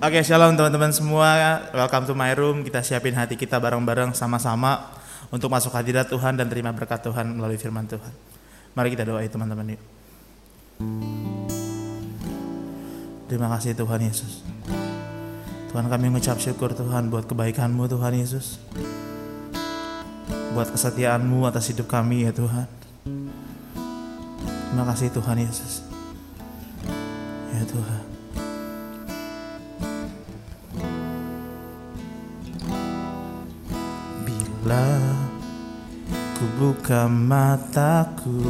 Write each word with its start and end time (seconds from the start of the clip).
Oke, 0.00 0.24
shalom 0.24 0.56
teman-teman 0.56 0.88
semua. 0.96 1.60
Welcome 1.76 2.08
to 2.08 2.16
my 2.16 2.32
room. 2.32 2.64
Kita 2.64 2.80
siapin 2.80 3.12
hati 3.12 3.36
kita 3.36 3.60
bareng-bareng 3.60 4.16
sama-sama 4.16 4.96
untuk 5.28 5.52
masuk 5.52 5.76
hadirat 5.76 6.08
Tuhan 6.08 6.40
dan 6.40 6.48
terima 6.48 6.72
berkat 6.72 7.04
Tuhan 7.04 7.36
melalui 7.36 7.60
firman 7.60 7.84
Tuhan. 7.84 8.08
Mari 8.72 8.96
kita 8.96 9.04
doa 9.04 9.20
teman-teman 9.20 9.76
yuk. 9.76 9.82
Terima 13.28 13.52
kasih 13.52 13.76
Tuhan 13.76 14.00
Yesus. 14.00 14.40
Tuhan 15.68 15.84
kami 15.84 16.08
mengucap 16.08 16.40
syukur 16.40 16.72
Tuhan 16.72 17.12
buat 17.12 17.28
kebaikan-Mu 17.28 17.84
Tuhan 17.84 18.16
Yesus. 18.16 18.56
Buat 20.56 20.72
kesetiaan-Mu 20.72 21.44
atas 21.44 21.76
hidup 21.76 21.92
kami 21.92 22.24
ya 22.24 22.32
Tuhan. 22.32 22.64
Terima 24.64 24.84
kasih 24.96 25.12
Tuhan 25.12 25.44
Yesus. 25.44 25.84
Ya 27.52 27.68
Tuhan. 27.68 28.09
Ku 34.70 36.46
buka 36.56 37.10
mataku 37.10 38.48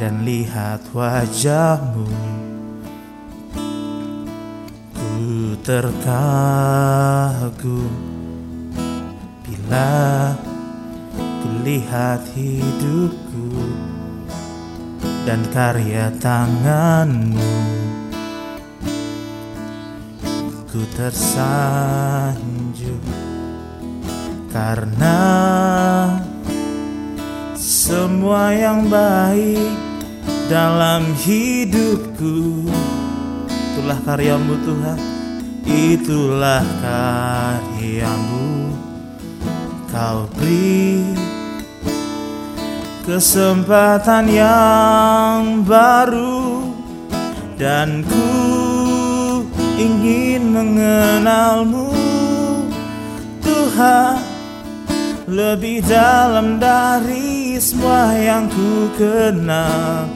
dan 0.00 0.24
lihat 0.24 0.80
wajahmu. 0.96 2.08
Ku 4.96 5.54
terkagum 5.60 6.74
bila 9.44 10.34
ku 11.14 11.48
lihat 11.60 12.24
hidupku 12.32 13.52
dan 15.28 15.44
karya 15.52 16.08
tanganmu. 16.16 17.54
Ku 20.66 20.80
tersanjung 20.96 21.76
karena 24.56 25.20
semua 27.60 28.56
yang 28.56 28.88
baik 28.88 29.76
dalam 30.48 31.12
hidupku 31.20 32.64
Itulah 33.76 34.00
karyamu 34.08 34.54
Tuhan. 34.64 34.98
Itulah 35.68 36.64
karyamu. 36.80 38.72
Kau 39.92 40.24
beri 40.32 41.12
kesempatan 43.04 44.26
yang 44.26 45.62
baru 45.62 46.72
Dan 47.54 48.02
ku 48.02 48.28
ingin 49.78 50.50
mengenalmu 50.50 51.94
Tuhan 53.44 54.25
lebih 55.26 55.82
dalam 55.82 56.62
dari 56.62 57.58
semua 57.58 58.14
yang 58.14 58.46
ku 58.46 58.86
kenal. 58.94 60.06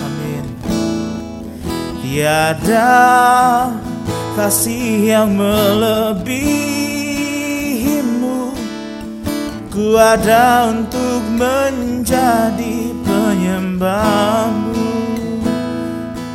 Amin. 0.00 0.44
Tiada 2.00 3.68
kasih 4.40 5.12
yang 5.12 5.36
melebihimu. 5.36 6.56
Ku 9.68 9.92
ada 10.00 10.72
untuk 10.72 11.20
menjadi 11.36 12.96
penyembahmu. 13.04 14.88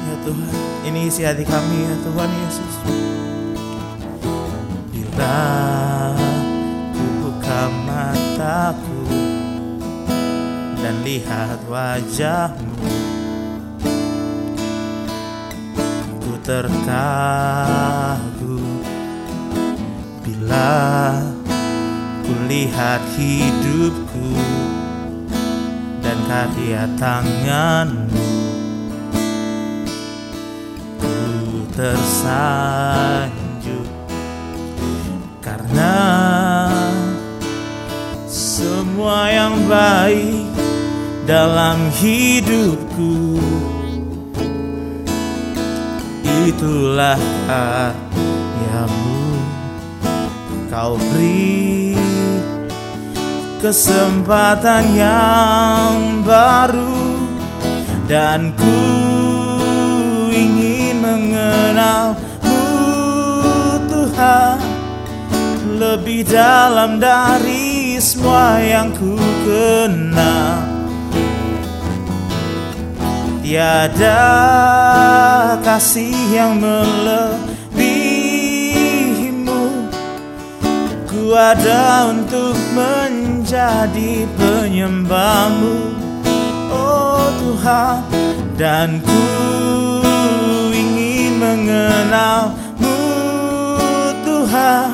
Ya 0.06 0.16
Tuhan 0.22 0.54
ini 0.86 1.10
isi 1.10 1.26
hati 1.26 1.42
kami 1.42 1.78
ya 1.90 1.98
Tuhan 2.06 2.30
Yesus. 2.30 2.74
Bila 4.94 5.42
mataku 8.36 9.08
dan 10.84 11.00
lihat 11.08 11.56
wajahmu. 11.72 12.76
Ku 16.20 16.36
terkagum 16.44 16.84
bila 20.20 21.16
ku 22.28 22.36
lihat 22.52 23.00
hidupku 23.16 24.36
dan 26.04 26.20
karya 26.28 26.92
tanganmu. 27.00 28.36
Ku 31.00 31.16
tersanjung 31.72 33.32
karena 35.40 36.05
semua 39.06 39.30
yang 39.30 39.70
baik 39.70 40.50
dalam 41.30 41.94
hidupku. 41.94 43.38
Itulah 46.26 47.22
karyamu 47.46 49.22
kau 50.74 50.98
beri 50.98 51.94
kesempatan 53.62 54.90
yang 54.98 56.26
baru 56.26 57.30
dan 58.10 58.58
ku 58.58 58.82
ingin 60.34 60.98
mengenalmu 60.98 62.58
Tuhan 63.86 64.58
lebih 65.78 66.26
dalam 66.26 66.98
dari 66.98 67.65
semua 68.06 68.62
yang 68.62 68.94
ku 68.94 69.18
kenal 69.42 70.76
Tiada 73.46 74.26
kasih 75.62 76.12
yang 76.34 76.58
melebihimu. 76.58 77.46
Ku 81.06 81.30
ada 81.32 82.10
untuk 82.10 82.58
menjadi 82.74 84.26
penyembahmu. 84.34 85.78
Oh 86.74 87.30
Tuhan 87.38 88.02
Dan 88.58 88.98
ku 89.06 89.24
ingin 90.74 91.38
mengenalmu 91.38 93.00
Tuhan. 94.26 94.90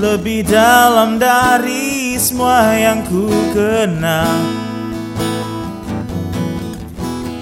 Lebih 0.00 0.46
dalam 0.48 1.20
dari 1.20 1.83
semua 2.24 2.72
yang 2.72 3.04
ku 3.04 3.28
kenal. 3.52 4.40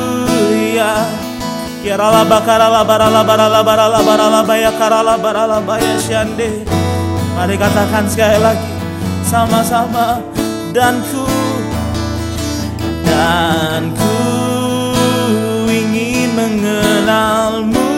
Kirala 1.85 2.25
bakarala 2.25 2.81
barala 2.81 3.21
barala 3.21 3.61
barala 3.61 4.01
barala 4.01 4.41
baya 4.41 4.73
karala 4.73 5.13
barala 5.13 5.61
baya 5.61 5.97
syande 6.01 6.65
Mari 7.37 7.53
katakan 7.61 8.09
sekali 8.09 8.41
lagi 8.41 8.65
sama-sama 9.21 10.25
dan 10.73 11.05
ku 11.13 11.21
dan 13.05 13.93
ku 13.93 14.17
ingin 15.69 16.33
mengenalmu 16.33 17.93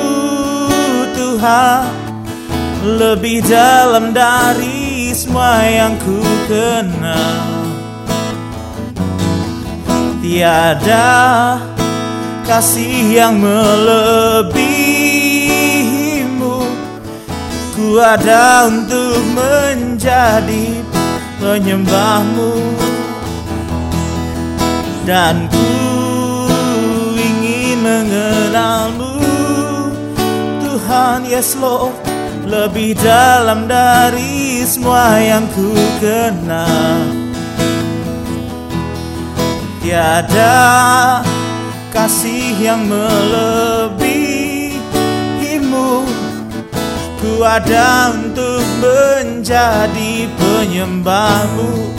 Tuhan. 1.16 1.88
Lebih 2.84 3.48
dalam 3.48 4.12
dari 4.12 5.16
semua 5.16 5.64
yang 5.72 5.96
ku 6.04 6.20
kenal 6.52 7.63
tiada 10.24 11.60
kasih 12.48 13.12
yang 13.12 13.44
melebihimu. 13.44 14.64
Ku 17.76 18.00
ada 18.00 18.72
untuk 18.72 19.20
menjadi 19.36 20.80
penyembahmu. 21.44 22.56
Dan 25.04 25.52
ku 25.52 25.68
ingin 27.20 27.84
mengenalmu. 27.84 29.20
Tuhan 30.64 31.28
yes 31.28 31.60
Lord 31.60 31.92
lebih 32.48 32.96
dalam 32.96 33.68
dari 33.68 34.64
semua 34.64 35.20
yang 35.20 35.44
ku 35.52 35.76
kenal 36.00 37.23
tiada 39.84 41.20
kasih 41.92 42.56
yang 42.56 42.88
melebihimu 42.88 44.08
ku 47.20 47.44
ada 47.44 48.16
untuk 48.16 48.64
menjadi 48.80 50.32
penyembahmu 50.40 51.94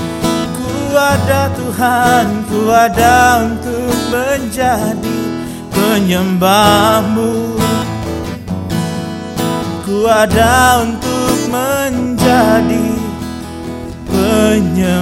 ada 0.94 1.50
Tuhan, 1.50 2.46
ku 2.46 2.70
ada 2.70 3.42
untuk 3.50 3.90
menjadi 4.14 5.18
penyembahmu. 5.74 7.58
Ku 9.84 10.06
ada 10.08 10.86
untuk 10.86 11.36
menjadi 11.50 12.88
penyembahmu. 14.08 14.94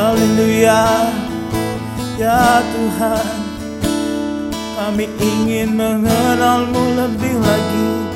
Haleluya, 0.00 1.12
ya 2.16 2.64
Tuhan. 2.72 3.26
Kami 4.72 5.04
ingin 5.20 5.76
mengenalmu 5.76 6.96
lebih 6.96 7.36
lagi. 7.36 8.08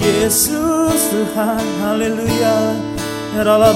Yesus 0.00 1.12
Tuhan, 1.12 1.60
haleluya. 1.84 2.72
Ya 3.36 3.44
Terima 3.44 3.68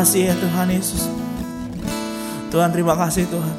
kasih 0.00 0.32
ya 0.32 0.34
Tuhan 0.40 0.72
Yesus. 0.72 1.12
Tuhan 2.48 2.72
terima 2.72 2.96
kasih 2.96 3.28
Tuhan. 3.28 3.56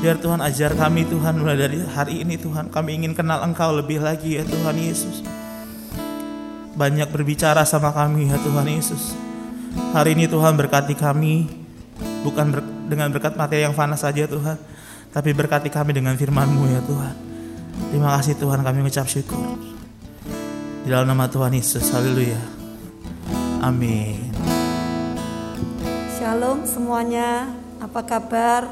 Biar 0.00 0.16
Tuhan 0.16 0.40
ajar 0.40 0.72
kami 0.72 1.04
Tuhan 1.04 1.36
mulai 1.36 1.60
dari 1.60 1.84
hari 1.84 2.24
ini 2.24 2.40
Tuhan. 2.40 2.72
Kami 2.72 2.96
ingin 2.96 3.12
kenal 3.12 3.44
Engkau 3.44 3.76
lebih 3.76 4.00
lagi 4.00 4.40
ya 4.40 4.44
Tuhan 4.48 4.72
Yesus. 4.72 5.20
Banyak 6.80 7.12
berbicara 7.12 7.60
sama 7.68 7.92
kami 7.92 8.32
ya 8.32 8.40
Tuhan 8.40 8.72
Yesus. 8.72 9.27
Hari 9.74 10.14
ini 10.14 10.24
Tuhan 10.28 10.54
berkati 10.56 10.94
kami. 10.96 11.48
Bukan 12.24 12.46
ber, 12.52 12.60
dengan 12.88 13.12
berkat 13.12 13.34
materi 13.34 13.64
yang 13.64 13.76
fana 13.76 13.96
saja 13.98 14.24
Tuhan. 14.24 14.56
Tapi 15.12 15.30
berkati 15.32 15.72
kami 15.72 15.96
dengan 15.96 16.14
firman-Mu 16.14 16.64
ya 16.68 16.80
Tuhan. 16.84 17.14
Terima 17.88 18.16
kasih 18.20 18.36
Tuhan 18.36 18.60
kami 18.60 18.84
mengucap 18.84 19.08
syukur. 19.08 19.56
Di 20.84 20.88
dalam 20.92 21.08
nama 21.08 21.28
Tuhan 21.28 21.52
Yesus, 21.56 21.88
haleluya. 21.92 22.40
Amin. 23.64 24.28
Shalom 26.16 26.64
semuanya, 26.68 27.48
apa 27.80 28.00
kabar? 28.04 28.62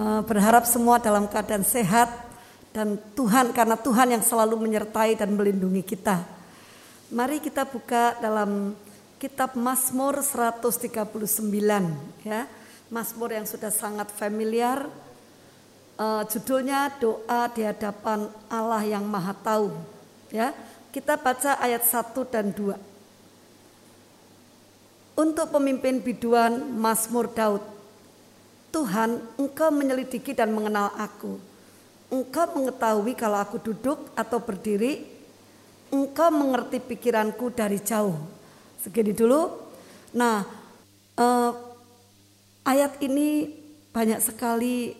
Uh, 0.00 0.24
berharap 0.24 0.64
semua 0.64 0.96
dalam 0.96 1.28
keadaan 1.28 1.60
sehat 1.66 2.08
dan 2.70 2.96
Tuhan 3.18 3.52
karena 3.52 3.76
Tuhan 3.76 4.14
yang 4.14 4.24
selalu 4.24 4.56
menyertai 4.56 5.18
dan 5.18 5.34
melindungi 5.34 5.82
kita. 5.84 6.22
Mari 7.10 7.42
kita 7.42 7.66
buka 7.66 8.16
dalam 8.22 8.72
kitab 9.20 9.52
Mazmur 9.52 10.24
139 10.24 11.04
ya. 12.24 12.48
Mazmur 12.88 13.36
yang 13.36 13.44
sudah 13.44 13.68
sangat 13.68 14.08
familiar. 14.16 14.88
Uh, 16.00 16.24
judulnya 16.32 16.88
doa 16.96 17.52
di 17.52 17.60
hadapan 17.60 18.32
Allah 18.48 18.80
yang 18.88 19.04
Maha 19.04 19.36
Tahu 19.36 19.76
ya. 20.32 20.56
Kita 20.88 21.20
baca 21.20 21.60
ayat 21.60 21.84
1 21.84 22.16
dan 22.32 22.48
2. 22.56 22.72
Untuk 25.20 25.52
pemimpin 25.52 26.00
biduan 26.00 26.72
Mazmur 26.80 27.28
Daud. 27.28 27.60
Tuhan, 28.72 29.20
engkau 29.36 29.68
menyelidiki 29.68 30.32
dan 30.32 30.48
mengenal 30.56 30.96
aku. 30.96 31.36
Engkau 32.08 32.56
mengetahui 32.56 33.12
kalau 33.12 33.36
aku 33.36 33.60
duduk 33.60 34.08
atau 34.16 34.40
berdiri. 34.40 35.04
Engkau 35.92 36.32
mengerti 36.32 36.80
pikiranku 36.80 37.52
dari 37.52 37.76
jauh. 37.84 38.39
Segini 38.80 39.12
dulu. 39.12 39.52
Nah, 40.16 40.42
eh, 41.20 41.52
ayat 42.64 42.98
ini 43.04 43.52
banyak 43.92 44.20
sekali 44.24 44.96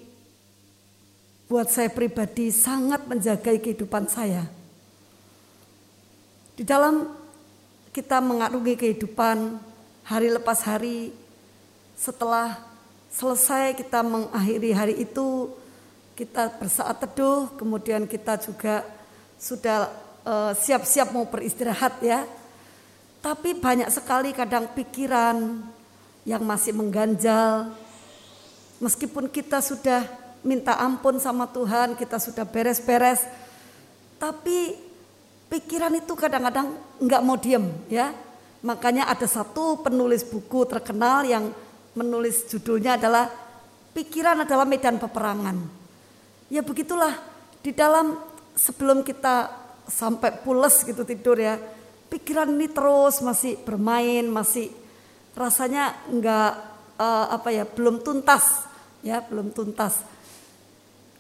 buat 1.50 1.66
saya 1.66 1.90
pribadi 1.90 2.54
sangat 2.54 3.08
menjaga 3.10 3.50
kehidupan 3.58 4.06
saya 4.06 4.60
di 6.60 6.68
dalam 6.68 7.08
kita 7.88 8.20
mengarungi 8.20 8.76
kehidupan 8.76 9.56
hari 10.04 10.28
lepas 10.28 10.60
hari, 10.60 11.08
setelah 11.96 12.60
selesai 13.08 13.80
kita 13.80 14.04
mengakhiri 14.04 14.76
hari 14.76 14.94
itu, 15.00 15.56
kita 16.20 16.52
bersaat 16.60 17.00
teduh, 17.00 17.48
kemudian 17.56 18.04
kita 18.04 18.36
juga 18.36 18.84
sudah 19.40 19.88
uh, 20.20 20.52
siap-siap 20.52 21.16
mau 21.16 21.24
beristirahat 21.24 21.96
ya. 22.04 22.28
Tapi 23.20 23.52
banyak 23.56 23.92
sekali 23.92 24.32
kadang 24.32 24.72
pikiran 24.72 25.60
yang 26.24 26.42
masih 26.44 26.72
mengganjal. 26.72 27.68
Meskipun 28.80 29.28
kita 29.28 29.60
sudah 29.60 30.08
minta 30.40 30.80
ampun 30.80 31.20
sama 31.20 31.44
Tuhan, 31.52 32.00
kita 32.00 32.16
sudah 32.16 32.48
beres-beres, 32.48 33.28
tapi 34.16 34.72
pikiran 35.52 35.92
itu 36.00 36.16
kadang-kadang 36.16 36.72
nggak 36.96 37.24
mau 37.24 37.36
diem 37.36 37.68
ya. 37.92 38.12
Makanya 38.64 39.08
ada 39.08 39.24
satu 39.24 39.80
penulis 39.80 40.24
buku 40.24 40.64
terkenal 40.68 41.24
yang 41.24 41.52
menulis 41.96 42.48
judulnya 42.48 42.96
adalah 43.00 43.28
pikiran 43.92 44.44
adalah 44.44 44.64
medan 44.64 45.00
peperangan. 45.00 45.56
Ya 46.52 46.60
begitulah 46.60 47.16
di 47.60 47.72
dalam 47.72 48.16
sebelum 48.56 49.04
kita 49.04 49.48
sampai 49.88 50.40
pules 50.44 50.84
gitu 50.84 51.04
tidur 51.04 51.36
ya, 51.40 51.56
pikiran 52.10 52.50
ini 52.50 52.66
terus 52.66 53.22
masih 53.22 53.56
bermain, 53.62 54.26
masih 54.26 54.74
rasanya 55.38 55.94
nggak 56.10 56.52
uh, 56.98 57.26
apa 57.30 57.48
ya 57.54 57.64
belum 57.64 58.02
tuntas 58.02 58.66
ya 59.00 59.22
belum 59.22 59.54
tuntas. 59.54 60.02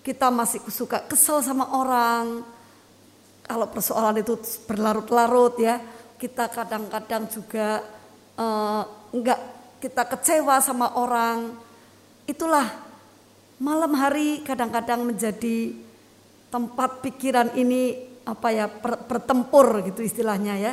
Kita 0.02 0.32
masih 0.32 0.64
suka 0.72 1.04
kesel 1.06 1.44
sama 1.44 1.76
orang, 1.76 2.42
kalau 3.44 3.68
persoalan 3.68 4.18
itu 4.18 4.34
berlarut-larut 4.64 5.60
ya, 5.60 5.78
kita 6.16 6.48
kadang-kadang 6.48 7.28
juga 7.28 7.84
uh, 8.40 8.82
enggak 9.12 9.40
kita 9.78 10.02
kecewa 10.08 10.60
sama 10.64 10.96
orang. 10.96 11.52
Itulah 12.24 12.68
malam 13.60 13.92
hari 13.92 14.40
kadang-kadang 14.40 15.04
menjadi 15.04 15.76
tempat 16.48 17.04
pikiran 17.04 17.52
ini 17.54 18.09
apa 18.30 18.48
ya 18.54 18.70
per, 18.70 19.10
pertempur 19.10 19.82
gitu 19.82 20.06
istilahnya 20.06 20.54
ya. 20.56 20.72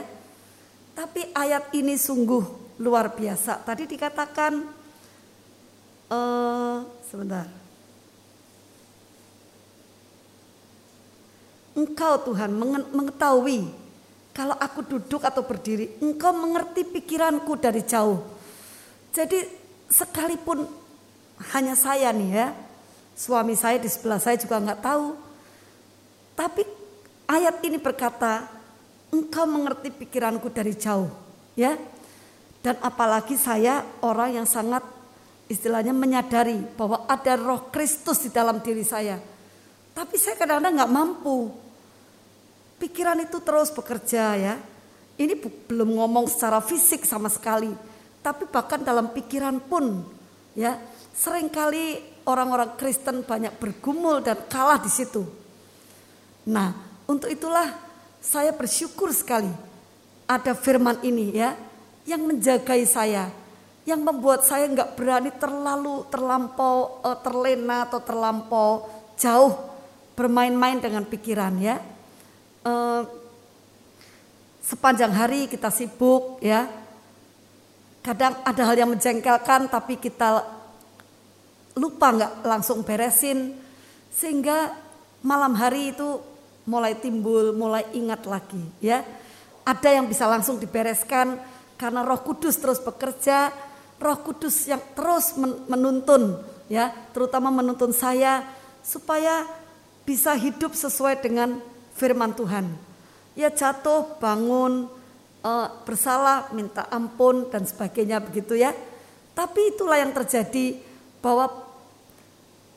Tapi 0.93 1.33
ayat 1.33 1.73
ini 1.73 1.97
sungguh 1.97 2.77
luar 2.81 3.13
biasa. 3.13 3.65
Tadi 3.65 3.89
dikatakan 3.89 4.53
uh, 6.13 6.77
sebentar. 7.05 7.45
Engkau 11.77 12.13
Tuhan 12.25 12.49
mengetahui 12.89 13.69
kalau 14.33 14.57
aku 14.57 14.85
duduk 14.85 15.21
atau 15.25 15.41
berdiri, 15.45 15.97
Engkau 16.01 16.33
mengerti 16.33 16.85
pikiranku 16.85 17.57
dari 17.57 17.81
jauh. 17.85 18.21
Jadi 19.13 19.41
sekalipun 19.89 20.65
hanya 21.53 21.73
saya 21.73 22.13
nih 22.13 22.29
ya, 22.33 22.47
suami 23.17 23.57
saya 23.57 23.81
di 23.81 23.89
sebelah 23.89 24.21
saya 24.21 24.37
juga 24.37 24.61
nggak 24.61 24.81
tahu. 24.81 25.17
Tapi 26.37 26.76
ayat 27.27 27.61
ini 27.63 27.77
berkata, 27.77 28.47
Engkau 29.07 29.47
mengerti 29.47 29.87
pikiranku 29.87 30.51
dari 30.51 30.75
jauh, 30.75 31.07
ya. 31.55 31.79
Dan 32.59 32.75
apalagi 32.83 33.39
saya 33.39 33.85
orang 34.03 34.43
yang 34.43 34.47
sangat 34.47 34.83
istilahnya 35.47 35.95
menyadari 35.95 36.59
bahwa 36.75 37.07
ada 37.07 37.39
Roh 37.39 37.71
Kristus 37.71 38.27
di 38.27 38.29
dalam 38.35 38.59
diri 38.59 38.83
saya. 38.83 39.15
Tapi 39.95 40.15
saya 40.19 40.35
kadang-kadang 40.35 40.75
nggak 40.75 40.91
mampu 40.91 41.67
Pikiran 42.77 43.17
itu 43.25 43.41
terus 43.41 43.73
bekerja 43.73 44.37
ya. 44.37 44.55
Ini 45.17 45.33
belum 45.41 45.97
ngomong 45.97 46.29
secara 46.29 46.61
fisik 46.61 47.09
sama 47.09 47.25
sekali, 47.25 47.73
tapi 48.21 48.45
bahkan 48.45 48.85
dalam 48.85 49.09
pikiran 49.09 49.57
pun 49.57 50.05
ya. 50.53 50.77
Seringkali 51.17 52.21
orang-orang 52.29 52.77
Kristen 52.77 53.25
banyak 53.25 53.57
bergumul 53.57 54.21
dan 54.21 54.37
kalah 54.45 54.77
di 54.77 54.93
situ. 54.93 55.25
Nah, 56.53 56.69
untuk 57.07 57.31
itulah 57.31 57.73
saya 58.19 58.51
bersyukur 58.51 59.09
sekali 59.15 59.49
ada 60.27 60.51
firman 60.53 60.99
ini 61.01 61.31
ya 61.33 61.55
yang 62.03 62.23
menjagai 62.23 62.87
saya, 62.87 63.31
yang 63.83 64.03
membuat 64.03 64.43
saya 64.43 64.67
nggak 64.67 64.95
berani 64.95 65.31
terlalu 65.35 66.07
terlampau 66.11 67.03
uh, 67.03 67.17
terlena 67.19 67.87
atau 67.87 67.99
terlampau 68.03 68.87
jauh 69.15 69.55
bermain-main 70.13 70.79
dengan 70.79 71.05
pikiran 71.05 71.53
ya 71.61 71.77
eh, 72.65 73.01
sepanjang 74.67 75.13
hari 75.15 75.47
kita 75.47 75.71
sibuk 75.71 76.43
ya. 76.43 76.67
Kadang 78.03 78.39
ada 78.43 78.61
hal 78.63 78.75
yang 78.75 78.91
menjengkelkan 78.91 79.67
tapi 79.67 79.99
kita 79.99 80.43
lupa 81.75 82.07
nggak 82.15 82.33
langsung 82.43 82.83
beresin 82.83 83.55
sehingga 84.11 84.71
malam 85.23 85.51
hari 85.55 85.91
itu 85.91 86.19
mulai 86.67 86.99
timbul, 86.99 87.55
mulai 87.55 87.87
ingat 87.95 88.27
lagi 88.27 88.59
ya. 88.83 89.01
Ada 89.63 89.99
yang 89.99 90.05
bisa 90.11 90.27
langsung 90.27 90.59
dibereskan 90.59 91.39
karena 91.79 92.03
Roh 92.03 92.19
Kudus 92.21 92.59
terus 92.59 92.83
bekerja, 92.83 93.55
Roh 93.97 94.19
Kudus 94.21 94.67
yang 94.67 94.83
terus 94.91 95.39
menuntun 95.67 96.43
ya, 96.67 96.91
terutama 97.15 97.49
menuntun 97.49 97.95
saya 97.95 98.43
supaya 98.83 99.47
bisa 100.03 100.35
hidup 100.35 100.75
sesuai 100.75 101.19
dengan 101.23 101.59
firman 101.95 102.31
Tuhan. 102.35 102.67
Ya 103.35 103.51
jatuh, 103.51 104.19
bangun, 104.23 104.87
uh, 105.43 105.67
bersalah, 105.83 106.51
minta 106.55 106.87
ampun 106.87 107.51
dan 107.51 107.67
sebagainya 107.67 108.23
begitu 108.23 108.55
ya. 108.55 108.71
Tapi 109.35 109.75
itulah 109.75 109.99
yang 109.99 110.15
terjadi 110.15 110.79
bahwa 111.19 111.51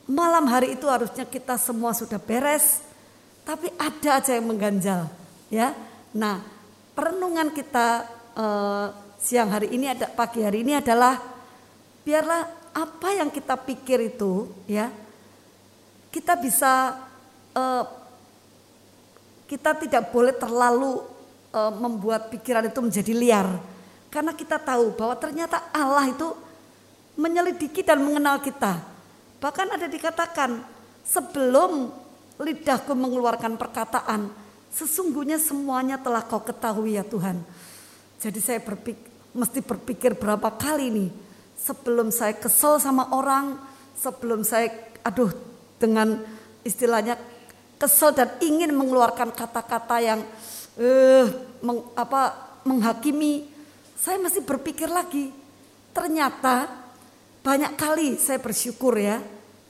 malam 0.05 0.45
hari 0.45 0.75
itu 0.75 0.85
harusnya 0.85 1.25
kita 1.25 1.55
semua 1.57 1.95
sudah 1.95 2.19
beres, 2.19 2.90
tapi 3.51 3.67
ada 3.75 4.23
aja 4.23 4.31
yang 4.31 4.47
mengganjal, 4.47 5.11
ya. 5.51 5.75
Nah, 6.15 6.39
perenungan 6.95 7.51
kita 7.51 8.07
uh, 8.31 8.95
siang 9.19 9.51
hari 9.51 9.75
ini 9.75 9.91
ada 9.91 10.07
pagi 10.07 10.39
hari 10.39 10.63
ini 10.63 10.79
adalah 10.79 11.19
biarlah 12.07 12.47
apa 12.71 13.11
yang 13.11 13.27
kita 13.27 13.59
pikir 13.59 14.15
itu, 14.15 14.47
ya, 14.71 14.87
kita 16.15 16.39
bisa 16.39 16.95
uh, 17.51 17.83
kita 19.51 19.75
tidak 19.83 20.15
boleh 20.15 20.31
terlalu 20.31 21.03
e, 21.51 21.59
membuat 21.75 22.31
pikiran 22.31 22.71
itu 22.71 22.79
menjadi 22.79 23.11
liar. 23.11 23.47
Karena 24.07 24.31
kita 24.31 24.55
tahu 24.55 24.95
bahwa 24.95 25.11
ternyata 25.19 25.67
Allah 25.75 26.07
itu 26.07 26.31
menyelidiki 27.19 27.83
dan 27.83 27.99
mengenal 27.99 28.39
kita. 28.39 28.79
Bahkan 29.43 29.75
ada 29.75 29.91
dikatakan 29.91 30.63
sebelum 31.03 31.91
lidahku 32.39 32.93
mengeluarkan 32.95 33.59
perkataan, 33.59 34.31
sesungguhnya 34.71 35.41
semuanya 35.41 35.99
telah 35.99 36.23
kau 36.23 36.39
ketahui 36.39 36.95
ya 36.95 37.03
Tuhan. 37.03 37.43
Jadi 38.21 38.39
saya 38.39 38.59
berpikir, 38.61 39.07
mesti 39.35 39.59
berpikir 39.59 40.11
berapa 40.15 40.53
kali 40.55 40.87
nih 40.93 41.09
sebelum 41.57 42.13
saya 42.13 42.37
kesel 42.37 42.77
sama 42.77 43.11
orang, 43.11 43.57
sebelum 43.97 44.45
saya 44.45 44.71
aduh 45.01 45.33
dengan 45.81 46.21
istilahnya 46.61 47.17
kesel 47.81 48.13
dan 48.13 48.29
ingin 48.37 48.69
mengeluarkan 48.77 49.33
kata-kata 49.33 49.97
yang 49.97 50.21
uh, 50.77 51.25
meng, 51.65 51.81
apa, 51.97 52.37
menghakimi, 52.61 53.49
saya 53.97 54.21
masih 54.21 54.45
berpikir 54.45 54.85
lagi. 54.85 55.33
Ternyata 55.91 56.69
banyak 57.41 57.73
kali 57.73 58.21
saya 58.21 58.37
bersyukur 58.37 58.93
ya, 59.01 59.17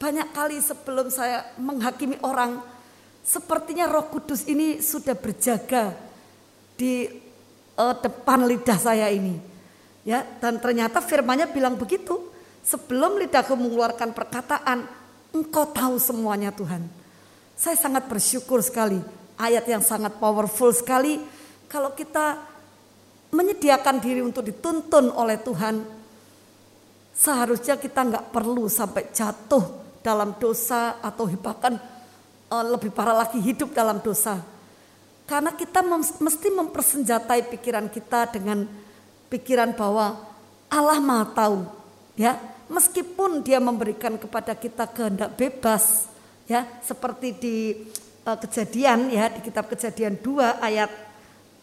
banyak 0.02 0.34
kali 0.34 0.58
sebelum 0.58 1.14
saya 1.14 1.46
menghakimi 1.62 2.18
orang, 2.26 2.58
sepertinya 3.22 3.86
Roh 3.86 4.10
Kudus 4.10 4.50
ini 4.50 4.82
sudah 4.82 5.14
berjaga 5.14 5.94
di 6.74 7.06
uh, 7.78 7.94
depan 8.02 8.50
lidah 8.50 8.82
saya 8.82 9.14
ini. 9.14 9.38
Ya, 10.02 10.26
dan 10.42 10.58
ternyata 10.58 10.98
firmanya 11.06 11.46
bilang 11.46 11.78
begitu. 11.78 12.18
Sebelum 12.66 13.22
lidahku 13.22 13.54
mengeluarkan 13.54 14.14
perkataan, 14.14 14.90
engkau 15.38 15.70
tahu 15.70 16.02
semuanya 16.02 16.50
Tuhan. 16.50 16.82
Saya 17.54 17.78
sangat 17.78 18.10
bersyukur 18.10 18.66
sekali. 18.66 18.98
Ayat 19.38 19.70
yang 19.70 19.86
sangat 19.86 20.18
powerful 20.18 20.74
sekali. 20.74 21.22
Kalau 21.70 21.94
kita 21.94 22.42
menyediakan 23.34 24.02
diri 24.02 24.26
untuk 24.26 24.46
dituntun 24.46 25.14
oleh 25.14 25.38
Tuhan. 25.42 25.82
Seharusnya 27.14 27.78
kita 27.78 28.02
nggak 28.02 28.26
perlu 28.34 28.66
sampai 28.66 29.10
jatuh 29.14 29.81
dalam 30.02 30.38
dosa 30.38 30.98
atau 31.02 31.30
bahkan 31.40 31.78
uh, 32.50 32.66
lebih 32.66 32.90
parah 32.94 33.26
lagi 33.26 33.38
hidup 33.40 33.74
dalam 33.74 34.02
dosa. 34.02 34.42
Karena 35.30 35.56
kita 35.56 35.80
mesti 36.20 36.50
mempersenjatai 36.52 37.48
pikiran 37.48 37.88
kita 37.88 38.36
dengan 38.36 38.68
pikiran 39.32 39.72
bahwa 39.72 40.20
Allah 40.68 41.00
Maha 41.00 41.26
tahu, 41.32 41.60
ya. 42.20 42.36
Meskipun 42.72 43.44
Dia 43.44 43.60
memberikan 43.60 44.16
kepada 44.16 44.56
kita 44.56 44.88
kehendak 44.88 45.36
bebas, 45.36 46.12
ya 46.52 46.68
seperti 46.84 47.28
di 47.40 47.56
uh, 48.28 48.36
kejadian 48.36 49.08
ya 49.08 49.32
di 49.32 49.40
kitab 49.40 49.72
kejadian 49.72 50.20
2 50.20 50.60
ayat 50.60 50.92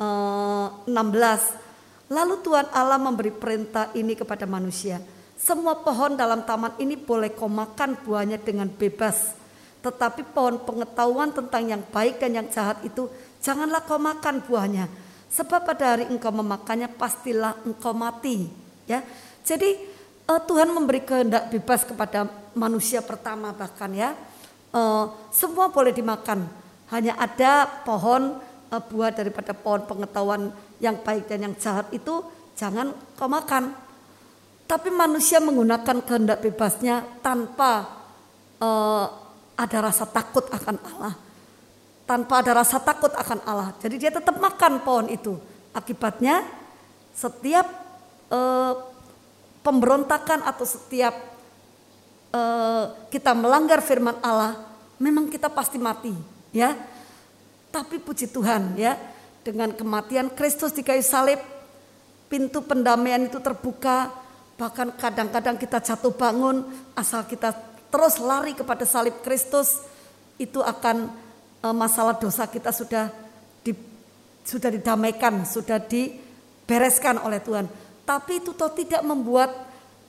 uh, 0.00 0.88
eh, 0.88 0.96
16 0.96 2.08
lalu 2.08 2.34
Tuhan 2.40 2.66
Allah 2.72 2.96
memberi 2.96 3.28
perintah 3.28 3.92
ini 3.92 4.16
kepada 4.16 4.48
manusia 4.48 4.96
semua 5.38 5.78
pohon 5.78 6.18
dalam 6.18 6.42
taman 6.42 6.74
ini 6.82 6.98
boleh 6.98 7.30
kau 7.32 7.48
makan 7.48 7.94
buahnya 8.02 8.42
dengan 8.42 8.66
bebas 8.68 9.38
tetapi 9.78 10.26
pohon 10.34 10.58
pengetahuan 10.66 11.30
tentang 11.30 11.62
yang 11.70 11.82
baik 11.94 12.18
dan 12.18 12.42
yang 12.42 12.48
jahat 12.50 12.82
itu 12.82 13.06
janganlah 13.38 13.80
kau 13.86 13.96
makan 13.96 14.42
buahnya 14.42 14.90
sebab 15.30 15.62
pada 15.62 15.94
hari 15.96 16.10
engkau 16.10 16.34
memakannya 16.34 16.90
pastilah 16.90 17.54
engkau 17.62 17.94
mati 17.94 18.50
ya 18.90 19.00
jadi 19.46 19.78
uh, 20.28 20.40
Tuhan 20.42 20.68
memberi 20.68 21.00
kehendak 21.00 21.48
bebas 21.48 21.86
kepada 21.88 22.28
manusia 22.52 23.00
pertama 23.00 23.54
bahkan 23.56 23.88
ya 23.94 24.12
uh, 24.72 25.08
semua 25.32 25.72
boleh 25.72 25.94
dimakan. 25.94 26.44
Hanya 26.88 27.16
ada 27.20 27.68
pohon 27.84 28.40
uh, 28.72 28.82
buah 28.82 29.12
daripada 29.12 29.52
pohon 29.52 29.84
pengetahuan 29.84 30.52
yang 30.80 30.96
baik 31.00 31.28
dan 31.28 31.48
yang 31.48 31.54
jahat 31.56 31.88
itu 31.92 32.24
jangan 32.56 32.92
kau 33.16 33.28
makan. 33.28 33.72
Tapi 34.68 34.92
manusia 34.92 35.40
menggunakan 35.40 36.04
kehendak 36.04 36.44
bebasnya 36.44 37.00
tanpa 37.24 37.88
uh, 38.60 39.08
ada 39.56 39.78
rasa 39.88 40.04
takut 40.04 40.44
akan 40.52 40.76
Allah. 40.92 41.16
Tanpa 42.04 42.44
ada 42.44 42.60
rasa 42.60 42.76
takut 42.76 43.08
akan 43.16 43.40
Allah. 43.48 43.72
Jadi 43.80 43.96
dia 43.96 44.12
tetap 44.12 44.36
makan 44.36 44.84
pohon 44.84 45.08
itu. 45.08 45.40
Akibatnya 45.72 46.44
setiap 47.16 47.64
uh, 48.28 48.76
pemberontakan 49.64 50.44
atau 50.44 50.68
setiap 50.68 51.16
uh, 52.36 52.92
kita 53.08 53.32
melanggar 53.32 53.80
firman 53.80 54.20
Allah, 54.20 54.68
memang 55.00 55.32
kita 55.32 55.48
pasti 55.48 55.80
mati, 55.80 56.12
ya. 56.52 56.76
Tapi 57.68 58.00
puji 58.00 58.32
Tuhan, 58.32 58.76
ya, 58.76 58.96
dengan 59.44 59.72
kematian 59.72 60.32
Kristus 60.32 60.72
di 60.72 60.80
kayu 60.84 61.04
salib, 61.04 61.40
pintu 62.28 62.64
pendamaian 62.64 63.24
itu 63.24 63.40
terbuka. 63.40 64.27
Bahkan 64.58 64.98
kadang-kadang 64.98 65.54
kita 65.54 65.78
jatuh 65.78 66.10
bangun, 66.10 66.66
asal 66.98 67.22
kita 67.22 67.54
terus 67.94 68.18
lari 68.18 68.58
kepada 68.58 68.82
salib 68.82 69.22
Kristus, 69.22 69.78
itu 70.34 70.58
akan 70.58 71.14
uh, 71.62 71.70
masalah 71.70 72.18
dosa 72.18 72.50
kita 72.50 72.74
sudah 72.74 73.06
di, 73.62 73.70
sudah 74.42 74.74
didamaikan, 74.74 75.46
sudah 75.46 75.78
dibereskan 75.78 77.22
oleh 77.22 77.38
Tuhan. 77.38 77.70
Tapi 78.02 78.42
itu 78.42 78.50
toh 78.50 78.74
tidak 78.74 79.06
membuat 79.06 79.54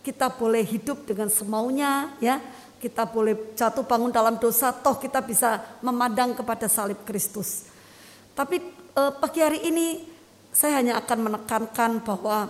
kita 0.01 0.33
boleh 0.33 0.65
hidup 0.65 1.05
dengan 1.05 1.29
semaunya, 1.29 2.17
ya. 2.17 2.41
Kita 2.79 3.03
boleh 3.03 3.53
jatuh 3.59 3.83
bangun 3.83 4.09
dalam 4.09 4.39
dosa, 4.39 4.71
toh 4.71 4.95
kita 4.95 5.19
bisa 5.19 5.61
memandang 5.83 6.31
kepada 6.31 6.65
salib 6.71 7.03
Kristus. 7.03 7.67
Tapi 8.31 8.55
eh, 8.95 9.11
pagi 9.19 9.43
hari 9.43 9.67
ini 9.67 10.07
saya 10.49 10.79
hanya 10.79 10.95
akan 11.03 11.27
menekankan 11.27 11.99
bahwa 11.99 12.47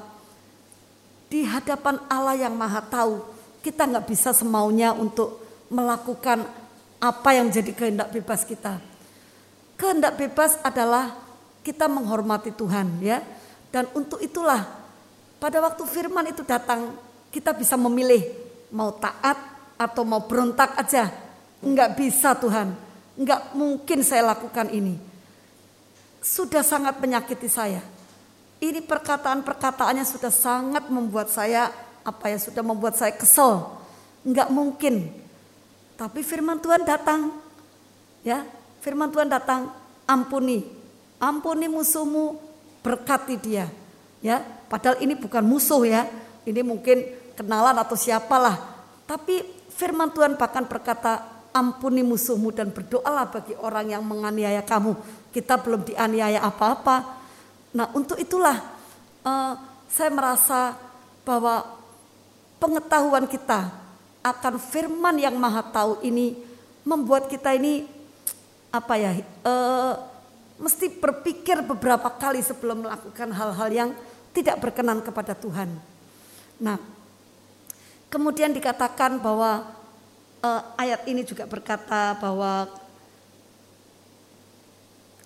di 1.29 1.45
hadapan 1.45 2.01
Allah 2.09 2.35
yang 2.35 2.57
Maha 2.57 2.81
Tahu, 2.81 3.21
kita 3.61 3.85
nggak 3.85 4.05
bisa 4.09 4.33
semaunya 4.33 4.91
untuk 4.91 5.37
melakukan 5.69 6.43
apa 6.97 7.29
yang 7.37 7.47
jadi 7.53 7.71
kehendak 7.71 8.09
bebas 8.09 8.41
kita. 8.43 8.81
Kehendak 9.77 10.17
bebas 10.17 10.57
adalah 10.65 11.15
kita 11.61 11.85
menghormati 11.87 12.51
Tuhan, 12.51 12.99
ya. 12.99 13.21
Dan 13.69 13.85
untuk 13.93 14.19
itulah 14.19 14.65
pada 15.37 15.61
waktu 15.61 15.85
firman 15.85 16.33
itu 16.33 16.41
datang, 16.43 16.97
kita 17.29 17.53
bisa 17.53 17.77
memilih 17.77 18.25
mau 18.73 18.89
taat 18.97 19.37
atau 19.77 20.03
mau 20.03 20.25
berontak 20.25 20.75
aja. 20.75 21.13
Enggak 21.61 21.95
bisa 21.95 22.33
Tuhan, 22.35 22.73
enggak 23.15 23.53
mungkin 23.53 24.01
saya 24.01 24.33
lakukan 24.33 24.73
ini 24.73 25.09
sudah 26.19 26.63
sangat 26.63 26.99
menyakiti 26.99 27.47
saya. 27.47 27.79
Ini 28.59 28.83
perkataan-perkataannya 28.83 30.03
sudah 30.03 30.31
sangat 30.31 30.91
membuat 30.91 31.31
saya 31.31 31.71
apa 32.03 32.31
ya 32.31 32.37
sudah 32.39 32.59
membuat 32.59 32.99
saya 32.99 33.15
kesel. 33.15 33.67
Enggak 34.23 34.51
mungkin. 34.51 35.11
Tapi 35.95 36.23
firman 36.23 36.59
Tuhan 36.59 36.83
datang. 36.83 37.35
Ya, 38.23 38.43
firman 38.83 39.11
Tuhan 39.11 39.31
datang, 39.31 39.71
ampuni. 40.03 40.67
Ampuni 41.19 41.71
musuhmu, 41.71 42.39
berkati 42.83 43.35
dia. 43.39 43.67
Ya, 44.19 44.43
padahal 44.67 44.99
ini 44.99 45.15
bukan 45.15 45.43
musuh 45.43 45.83
ya. 45.87 46.07
Ini 46.43 46.63
mungkin 46.63 47.03
kenalan 47.35 47.79
atau 47.79 47.95
siapalah. 47.95 48.59
Tapi 49.07 49.43
firman 49.71 50.11
Tuhan 50.11 50.35
bahkan 50.35 50.67
berkata, 50.67 51.23
ampuni 51.55 52.03
musuhmu 52.03 52.51
dan 52.51 52.71
berdoalah 52.71 53.27
bagi 53.31 53.57
orang 53.57 53.91
yang 53.91 54.03
menganiaya 54.05 54.61
kamu 54.61 54.95
kita 55.33 55.59
belum 55.59 55.85
dianiaya 55.85 56.41
apa-apa. 56.45 57.18
Nah 57.75 57.87
untuk 57.93 58.17
itulah 58.17 58.57
uh, 59.25 59.53
saya 59.89 60.09
merasa 60.09 60.73
bahwa 61.25 61.65
pengetahuan 62.57 63.29
kita 63.29 63.69
akan 64.25 64.59
firman 64.59 65.15
yang 65.21 65.37
maha 65.37 65.63
tahu 65.63 66.01
ini 66.03 66.35
membuat 66.83 67.29
kita 67.29 67.55
ini 67.55 67.87
apa 68.69 68.93
ya 68.99 69.11
uh, 69.45 69.93
mesti 70.59 70.91
berpikir 70.91 71.63
beberapa 71.63 72.11
kali 72.11 72.43
sebelum 72.43 72.85
melakukan 72.85 73.29
hal-hal 73.31 73.69
yang 73.71 73.89
tidak 74.35 74.59
berkenan 74.61 74.99
kepada 75.01 75.33
Tuhan. 75.33 75.71
Nah, 76.59 76.77
kemudian 78.11 78.51
dikatakan 78.51 79.17
bahwa 79.23 79.71
uh, 80.43 80.61
ayat 80.75 81.07
ini 81.07 81.23
juga 81.23 81.47
berkata 81.47 82.13
bahwa 82.19 82.67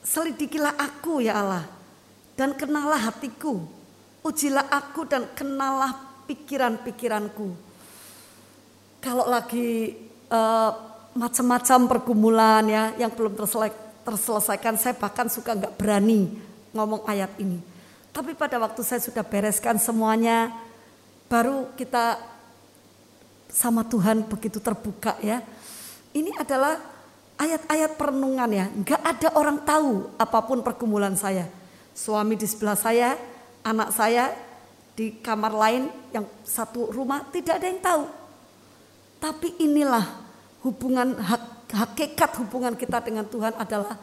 Selidikilah 0.03 0.75
aku 0.75 1.23
ya 1.23 1.39
Allah 1.39 1.63
dan 2.43 2.51
kenalah 2.59 2.99
hatiku. 3.07 3.63
Ujilah 4.19 4.67
aku 4.67 5.07
dan 5.07 5.31
kenalah 5.31 5.95
pikiran-pikiranku. 6.27 7.55
Kalau 8.99 9.31
lagi 9.31 9.95
uh, 10.27 10.71
macam-macam 11.15 11.79
pergumulan 11.87 12.63
ya 12.67 12.83
yang 12.99 13.15
belum 13.15 13.39
terselesaikan, 14.03 14.75
saya 14.75 14.91
bahkan 14.99 15.31
suka 15.31 15.55
nggak 15.55 15.79
berani 15.79 16.35
ngomong 16.75 17.07
ayat 17.07 17.31
ini. 17.39 17.63
Tapi 18.11 18.35
pada 18.35 18.59
waktu 18.59 18.83
saya 18.83 18.99
sudah 18.99 19.23
bereskan 19.23 19.79
semuanya, 19.79 20.51
baru 21.31 21.71
kita 21.79 22.19
sama 23.47 23.87
Tuhan 23.87 24.27
begitu 24.27 24.59
terbuka 24.59 25.15
ya. 25.23 25.39
Ini 26.11 26.35
adalah 26.43 26.75
ayat-ayat 27.39 27.95
perenungan 27.95 28.51
ya, 28.51 28.67
nggak 28.67 28.99
ada 28.99 29.29
orang 29.39 29.63
tahu 29.63 30.11
apa 30.19 30.39
pun 30.43 30.59
pergumulan 30.59 31.15
saya. 31.15 31.62
Suami 31.93 32.33
di 32.33 32.49
sebelah 32.49 32.73
saya, 32.73 33.13
anak 33.61 33.93
saya 33.93 34.33
di 34.93 35.17
kamar 35.21 35.53
lain 35.53 35.89
yang 36.13 36.25
satu 36.45 36.89
rumah 36.93 37.25
tidak 37.29 37.61
ada 37.61 37.67
yang 37.69 37.81
tahu. 37.81 38.03
Tapi 39.17 39.47
inilah 39.61 40.05
hubungan 40.65 41.17
hak, 41.17 41.73
hakikat 41.73 42.31
hubungan 42.41 42.73
kita 42.77 43.01
dengan 43.01 43.25
Tuhan 43.25 43.53
adalah 43.57 43.97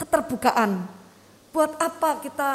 keterbukaan. 0.00 0.84
Buat 1.50 1.76
apa 1.76 2.22
kita 2.22 2.50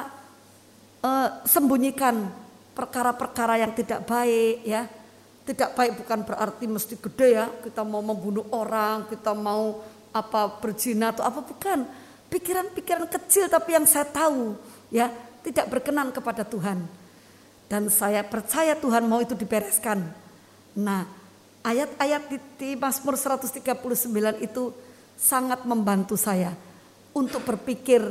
uh, 1.03 1.29
sembunyikan 1.45 2.29
perkara-perkara 2.73 3.61
yang 3.61 3.73
tidak 3.73 4.07
baik 4.07 4.65
ya? 4.65 4.89
Tidak 5.45 5.77
baik 5.77 6.01
bukan 6.01 6.25
berarti 6.25 6.65
mesti 6.65 6.95
gede 6.97 7.27
ya. 7.37 7.45
Kita 7.61 7.85
mau 7.85 8.01
membunuh 8.01 8.49
orang, 8.49 9.05
kita 9.05 9.37
mau 9.37 9.81
apa 10.09 10.57
berzina 10.57 11.13
atau 11.13 11.21
apa 11.21 11.45
bukan. 11.45 11.85
Pikiran-pikiran 12.25 13.05
kecil 13.05 13.45
tapi 13.45 13.77
yang 13.77 13.85
saya 13.85 14.09
tahu 14.09 14.57
ya 14.89 15.09
tidak 15.45 15.69
berkenan 15.69 16.09
kepada 16.09 16.41
Tuhan. 16.41 16.85
Dan 17.65 17.89
saya 17.89 18.21
percaya 18.21 18.77
Tuhan 18.77 19.09
mau 19.09 19.21
itu 19.21 19.33
dibereskan. 19.33 20.05
Nah, 20.77 21.05
ayat-ayat 21.65 22.21
di, 22.29 22.37
di 22.61 22.69
Mazmur 22.77 23.17
139 23.17 23.65
itu 24.45 24.69
sangat 25.17 25.65
membantu 25.65 26.13
saya 26.13 26.53
untuk 27.15 27.41
berpikir 27.47 28.03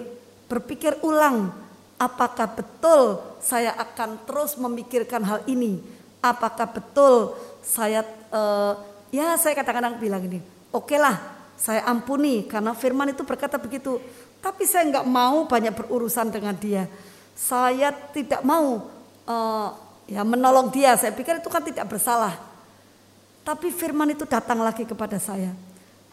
berpikir 0.49 0.99
ulang 1.05 1.53
apakah 2.01 2.51
betul 2.57 3.21
saya 3.39 3.77
akan 3.77 4.25
terus 4.25 4.57
memikirkan 4.57 5.23
hal 5.23 5.41
ini 5.45 5.79
apakah 6.25 6.73
betul 6.73 7.37
saya 7.61 8.01
uh, 8.33 8.75
ya 9.13 9.37
saya 9.37 9.53
kadang-kadang 9.53 10.01
bilang 10.01 10.25
ini 10.25 10.41
oke 10.73 10.89
okay 10.89 10.99
lah 10.99 11.34
saya 11.55 11.87
ampuni 11.87 12.45
karena 12.45 12.75
firman 12.75 13.14
itu 13.14 13.23
berkata 13.23 13.57
begitu. 13.57 14.03
Tapi 14.43 14.69
saya 14.69 14.85
nggak 14.90 15.07
mau 15.09 15.49
banyak 15.49 15.73
berurusan 15.73 16.29
dengan 16.29 16.53
dia. 16.59 16.85
Saya 17.33 17.90
tidak 18.12 18.45
mau 18.45 18.90
uh, 19.25 19.69
ya 20.05 20.21
menolong 20.27 20.69
dia. 20.69 20.99
Saya 20.99 21.14
pikir 21.17 21.40
itu 21.40 21.49
kan 21.49 21.64
tidak 21.64 21.88
bersalah. 21.88 22.37
Tapi 23.45 23.73
firman 23.73 24.12
itu 24.12 24.29
datang 24.29 24.61
lagi 24.61 24.85
kepada 24.85 25.17
saya. 25.17 25.53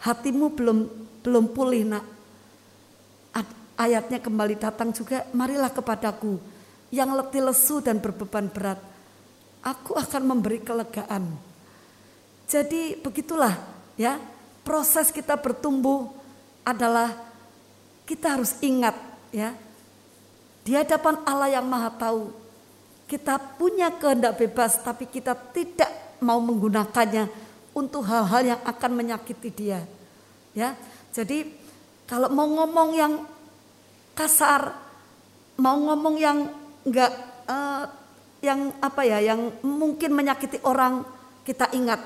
Hatimu 0.00 0.52
belum 0.56 0.78
belum 1.22 1.44
pulih 1.52 1.84
nak. 1.86 2.04
Ayatnya 3.72 4.20
kembali 4.20 4.60
datang 4.60 4.94
juga. 4.94 5.26
Marilah 5.32 5.72
kepadaku 5.72 6.38
yang 6.92 7.16
letih 7.16 7.42
lesu 7.42 7.80
dan 7.80 7.98
berbeban 7.98 8.46
berat. 8.52 8.78
Aku 9.64 9.96
akan 9.96 10.22
memberi 10.22 10.60
kelegaan. 10.60 11.34
Jadi 12.46 13.00
begitulah 13.00 13.56
ya 13.96 14.20
proses 14.62 15.10
kita 15.10 15.38
bertumbuh 15.38 16.10
adalah 16.62 17.14
kita 18.06 18.38
harus 18.38 18.58
ingat 18.62 18.94
ya. 19.34 19.54
Di 20.62 20.78
hadapan 20.78 21.18
Allah 21.26 21.58
yang 21.58 21.66
Maha 21.66 21.90
Tahu 21.90 22.30
kita 23.10 23.36
punya 23.58 23.92
kehendak 23.92 24.38
bebas 24.40 24.78
tapi 24.80 25.04
kita 25.10 25.34
tidak 25.52 25.90
mau 26.22 26.38
menggunakannya 26.38 27.28
untuk 27.74 28.06
hal-hal 28.06 28.56
yang 28.56 28.60
akan 28.62 28.90
menyakiti 28.94 29.50
dia 29.50 29.82
ya. 30.54 30.78
Jadi 31.12 31.50
kalau 32.06 32.30
mau 32.32 32.46
ngomong 32.46 32.90
yang 32.94 33.12
kasar 34.16 34.72
mau 35.58 35.76
ngomong 35.76 36.16
yang 36.16 36.38
enggak 36.86 37.12
uh, 37.48 37.84
yang 38.42 38.74
apa 38.82 39.02
ya 39.06 39.18
yang 39.22 39.54
mungkin 39.62 40.10
menyakiti 40.12 40.58
orang 40.66 41.06
kita 41.46 41.70
ingat 41.74 42.02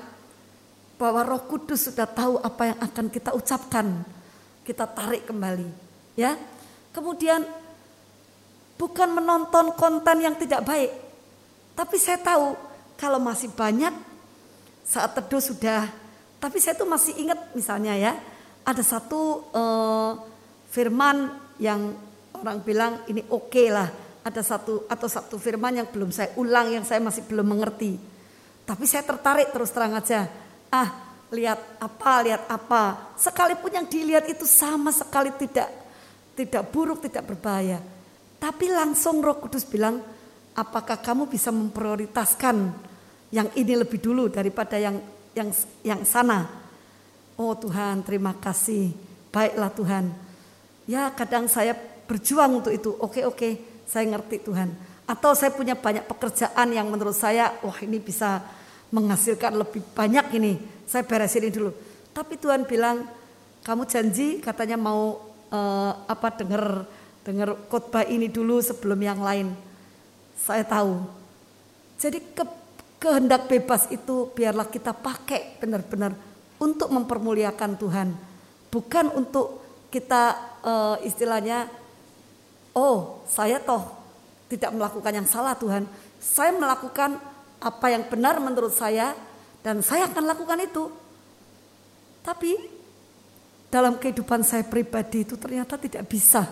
bahwa 0.97 1.21
Roh 1.23 1.45
Kudus 1.45 1.89
sudah 1.89 2.09
tahu 2.09 2.41
apa 2.41 2.73
yang 2.73 2.79
akan 2.81 3.05
kita 3.13 3.31
ucapkan. 3.37 4.03
Kita 4.65 4.83
tarik 4.83 5.23
kembali, 5.23 5.69
ya. 6.19 6.35
Kemudian 6.91 7.45
bukan 8.75 9.09
menonton 9.15 9.71
konten 9.79 10.17
yang 10.19 10.35
tidak 10.35 10.65
baik. 10.67 10.91
Tapi 11.71 11.95
saya 11.95 12.19
tahu 12.19 12.57
kalau 12.99 13.21
masih 13.21 13.47
banyak 13.53 13.95
saat 14.83 15.15
teduh 15.15 15.39
sudah 15.39 15.87
tapi 16.37 16.61
saya 16.61 16.77
tuh 16.77 16.85
masih 16.85 17.17
ingat 17.17 17.39
misalnya 17.57 17.97
ya, 17.97 18.13
ada 18.61 18.83
satu 18.85 19.49
uh, 19.49 20.13
firman 20.69 21.33
yang 21.57 21.97
orang 22.37 22.61
bilang 22.61 23.01
ini 23.09 23.25
oke 23.33 23.49
okay 23.49 23.73
lah. 23.73 23.89
Ada 24.21 24.43
satu 24.43 24.85
atau 24.91 25.07
satu 25.07 25.39
firman 25.39 25.79
yang 25.79 25.87
belum 25.87 26.11
saya 26.11 26.35
ulang 26.35 26.69
yang 26.75 26.83
saya 26.83 26.99
masih 26.99 27.23
belum 27.25 27.47
mengerti. 27.47 27.95
Tapi 28.67 28.83
saya 28.83 29.01
tertarik 29.07 29.55
terus 29.55 29.71
terang 29.71 29.95
aja 29.95 30.27
ah 30.71 31.07
lihat 31.31 31.59
apa, 31.79 32.13
lihat 32.23 32.43
apa. 32.47 33.13
Sekalipun 33.19 33.71
yang 33.71 33.87
dilihat 33.87 34.25
itu 34.31 34.47
sama 34.47 34.91
sekali 34.95 35.31
tidak 35.35 35.67
tidak 36.37 36.63
buruk, 36.69 37.01
tidak 37.03 37.25
berbahaya. 37.25 37.81
Tapi 38.37 38.69
langsung 38.69 39.19
Roh 39.25 39.41
Kudus 39.41 39.65
bilang, 39.65 39.97
apakah 40.53 41.01
kamu 41.01 41.25
bisa 41.25 41.49
memprioritaskan 41.49 42.69
yang 43.33 43.49
ini 43.57 43.73
lebih 43.75 43.99
dulu 43.99 44.29
daripada 44.29 44.77
yang 44.77 45.01
yang 45.33 45.49
yang 45.83 46.01
sana. 46.05 46.47
Oh 47.37 47.53
Tuhan, 47.57 48.05
terima 48.05 48.33
kasih. 48.37 48.93
Baiklah 49.29 49.69
Tuhan. 49.73 50.05
Ya, 50.87 51.11
kadang 51.11 51.45
saya 51.51 51.75
berjuang 52.07 52.63
untuk 52.63 52.73
itu. 52.73 52.95
Oke, 52.97 53.27
oke, 53.27 53.83
saya 53.85 54.07
ngerti 54.07 54.41
Tuhan. 54.41 54.71
Atau 55.05 55.35
saya 55.35 55.51
punya 55.53 55.75
banyak 55.75 56.07
pekerjaan 56.07 56.67
yang 56.71 56.87
menurut 56.87 57.13
saya, 57.13 57.53
wah 57.61 57.77
ini 57.83 57.99
bisa 57.99 58.41
menghasilkan 58.91 59.55
lebih 59.55 59.83
banyak 59.93 60.25
ini. 60.37 60.59
Saya 60.87 61.03
beresin 61.03 61.47
ini 61.47 61.51
dulu. 61.51 61.71
Tapi 62.15 62.39
Tuhan 62.39 62.63
bilang, 62.63 63.03
kamu 63.61 63.83
janji 63.85 64.39
katanya 64.39 64.79
mau 64.79 65.19
uh, 65.51 65.91
apa 66.07 66.31
dengar 66.39 66.87
dengar 67.27 67.59
khotbah 67.67 68.07
ini 68.07 68.31
dulu 68.31 68.63
sebelum 68.63 68.99
yang 69.03 69.19
lain. 69.19 69.51
Saya 70.39 70.63
tahu. 70.63 71.03
Jadi 71.99 72.23
ke, 72.31 72.43
kehendak 73.03 73.51
bebas 73.51 73.91
itu 73.91 74.31
biarlah 74.31 74.69
kita 74.69 74.95
pakai 74.95 75.59
benar-benar 75.59 76.15
untuk 76.57 76.89
mempermuliakan 76.89 77.77
Tuhan, 77.77 78.09
bukan 78.73 79.13
untuk 79.13 79.61
kita 79.93 80.23
uh, 80.65 80.97
istilahnya, 81.05 81.69
oh 82.73 83.21
saya 83.29 83.61
toh 83.61 83.93
tidak 84.49 84.73
melakukan 84.73 85.13
yang 85.13 85.27
salah 85.29 85.53
Tuhan, 85.53 85.85
saya 86.17 86.55
melakukan 86.55 87.21
apa 87.57 87.85
yang 87.89 88.05
benar 88.05 88.37
menurut 88.37 88.73
saya 88.73 89.17
dan 89.65 89.81
saya 89.81 90.09
akan 90.09 90.23
lakukan 90.25 90.59
itu. 90.61 90.89
Tapi 92.21 92.51
dalam 93.67 93.99
kehidupan 93.99 94.43
saya 94.43 94.63
pribadi 94.67 95.23
itu 95.23 95.35
ternyata 95.39 95.79
tidak 95.79 96.05
bisa. 96.07 96.43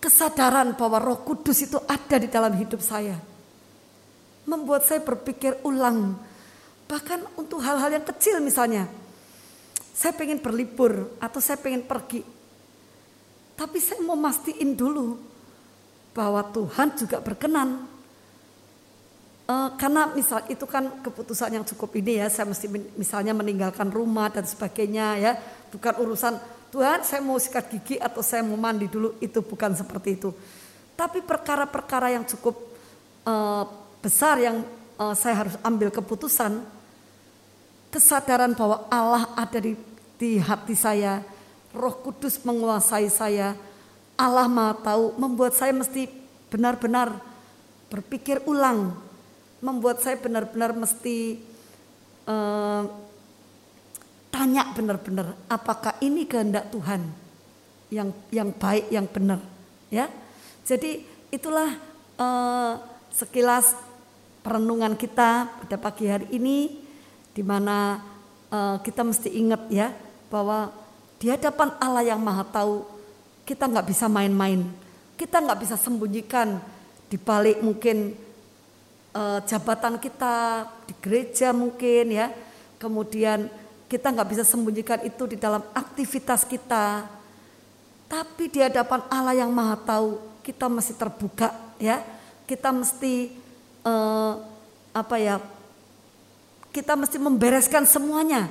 Kesadaran 0.00 0.72
bahwa 0.76 0.96
Roh 0.96 1.20
Kudus 1.20 1.60
itu 1.60 1.76
ada 1.84 2.16
di 2.16 2.28
dalam 2.28 2.56
hidup 2.56 2.80
saya 2.80 3.20
membuat 4.48 4.88
saya 4.88 5.04
berpikir 5.04 5.60
ulang 5.62 6.16
Bahkan 6.90 7.38
untuk 7.38 7.62
hal-hal 7.62 8.02
yang 8.02 8.02
kecil 8.02 8.42
misalnya. 8.42 8.90
Saya 9.94 10.10
pengen 10.10 10.42
berlibur 10.42 11.14
atau 11.22 11.38
saya 11.38 11.54
pengen 11.54 11.86
pergi. 11.86 12.26
Tapi 13.54 13.78
saya 13.78 14.02
mau 14.02 14.18
mastiin 14.18 14.74
dulu 14.74 15.14
bahwa 16.10 16.42
Tuhan 16.50 16.98
juga 16.98 17.22
berkenan. 17.22 17.86
E, 19.50 19.54
karena 19.74 20.14
misal 20.14 20.46
itu 20.46 20.62
kan 20.62 21.02
keputusan 21.02 21.50
yang 21.58 21.66
cukup 21.66 21.90
ini 21.98 22.22
ya, 22.22 22.30
saya 22.30 22.46
mesti 22.46 22.70
misalnya 22.94 23.34
meninggalkan 23.34 23.90
rumah 23.90 24.30
dan 24.30 24.46
sebagainya 24.46 25.18
ya, 25.18 25.32
bukan 25.74 25.98
urusan 25.98 26.38
Tuhan 26.70 27.02
saya 27.02 27.18
mau 27.18 27.34
sikat 27.34 27.66
gigi 27.66 27.98
atau 27.98 28.22
saya 28.22 28.46
mau 28.46 28.54
mandi 28.54 28.86
dulu 28.86 29.18
itu 29.18 29.42
bukan 29.42 29.74
seperti 29.74 30.22
itu. 30.22 30.30
Tapi 30.94 31.18
perkara-perkara 31.18 32.14
yang 32.14 32.22
cukup 32.22 32.54
e, 33.26 33.34
besar 33.98 34.38
yang 34.38 34.62
e, 34.94 35.04
saya 35.18 35.42
harus 35.42 35.58
ambil 35.66 35.90
keputusan 35.90 36.62
kesadaran 37.90 38.54
bahwa 38.54 38.86
Allah 38.86 39.34
ada 39.34 39.58
di, 39.58 39.74
di 40.14 40.38
hati 40.38 40.78
saya, 40.78 41.26
Roh 41.74 41.98
Kudus 41.98 42.38
menguasai 42.46 43.10
saya, 43.10 43.58
Allah 44.14 44.46
Maha 44.46 44.78
Tahu 44.78 45.18
membuat 45.18 45.58
saya 45.58 45.74
mesti 45.74 46.06
benar-benar 46.54 47.18
berpikir 47.90 48.46
ulang, 48.46 48.94
membuat 49.60 50.00
saya 50.00 50.16
benar-benar 50.16 50.72
mesti 50.72 51.40
uh, 52.24 52.84
tanya 54.32 54.72
benar-benar 54.72 55.36
apakah 55.52 55.96
ini 56.00 56.24
kehendak 56.24 56.72
Tuhan 56.72 57.04
yang 57.90 58.14
yang 58.30 58.54
baik 58.54 58.88
yang 58.88 59.04
benar, 59.10 59.42
ya. 59.90 60.06
Jadi 60.62 61.02
itulah 61.34 61.74
uh, 62.16 62.78
sekilas 63.10 63.74
perenungan 64.40 64.94
kita 64.94 65.50
pada 65.50 65.76
pagi 65.76 66.06
hari 66.06 66.30
ini 66.30 66.80
di 67.34 67.42
mana 67.42 67.98
uh, 68.48 68.78
kita 68.80 69.02
mesti 69.02 69.28
ingat 69.34 69.66
ya 69.68 69.90
bahwa 70.30 70.70
di 71.18 71.28
hadapan 71.28 71.74
Allah 71.82 72.06
yang 72.06 72.22
Maha 72.22 72.46
Tahu 72.46 72.86
kita 73.44 73.66
nggak 73.66 73.90
bisa 73.90 74.06
main-main, 74.06 74.62
kita 75.18 75.42
nggak 75.42 75.60
bisa 75.66 75.74
sembunyikan 75.74 76.62
di 77.10 77.18
balik 77.18 77.58
mungkin 77.58 78.14
uh, 79.14 79.38
jabatan 79.44 79.98
kita 79.98 80.66
di 80.86 80.94
gereja 80.98 81.50
mungkin 81.54 82.14
ya, 82.14 82.30
kemudian 82.78 83.50
kita 83.90 84.10
nggak 84.14 84.28
bisa 84.30 84.44
sembunyikan 84.46 85.02
itu 85.02 85.26
di 85.26 85.36
dalam 85.38 85.62
aktivitas 85.74 86.46
kita, 86.46 87.06
tapi 88.06 88.46
di 88.46 88.62
hadapan 88.62 89.02
Allah 89.10 89.34
yang 89.34 89.50
Maha 89.50 89.78
Tahu 89.78 90.42
kita 90.46 90.70
masih 90.70 90.94
terbuka 90.94 91.50
ya, 91.78 92.02
kita 92.46 92.70
mesti 92.70 93.34
uh, 93.86 94.38
apa 94.90 95.16
ya 95.18 95.38
kita 96.70 96.94
mesti 96.94 97.18
membereskan 97.18 97.82
semuanya. 97.82 98.46